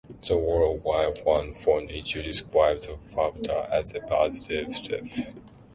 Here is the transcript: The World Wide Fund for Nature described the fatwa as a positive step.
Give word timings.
The 0.27 0.35
World 0.35 0.83
Wide 0.83 1.19
Fund 1.19 1.55
for 1.55 1.79
Nature 1.79 2.23
described 2.23 2.87
the 2.87 2.93
fatwa 2.93 3.69
as 3.69 3.93
a 3.93 3.99
positive 3.99 4.73
step. 4.73 5.05